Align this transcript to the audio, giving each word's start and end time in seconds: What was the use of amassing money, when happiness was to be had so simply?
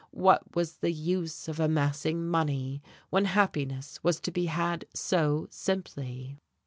What 0.09 0.55
was 0.55 0.77
the 0.77 0.91
use 0.91 1.47
of 1.47 1.59
amassing 1.59 2.25
money, 2.27 2.81
when 3.11 3.25
happiness 3.25 3.99
was 4.03 4.19
to 4.21 4.31
be 4.31 4.47
had 4.47 4.85
so 4.95 5.45
simply? 5.51 6.39